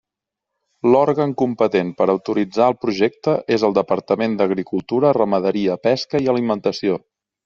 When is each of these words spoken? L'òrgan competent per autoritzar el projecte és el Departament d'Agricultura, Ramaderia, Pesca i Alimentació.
L'òrgan 0.93 1.33
competent 1.41 1.91
per 1.99 2.07
autoritzar 2.13 2.69
el 2.73 2.75
projecte 2.85 3.35
és 3.57 3.65
el 3.67 3.75
Departament 3.81 4.39
d'Agricultura, 4.39 5.13
Ramaderia, 5.19 5.77
Pesca 5.89 6.23
i 6.25 6.31
Alimentació. 6.35 6.99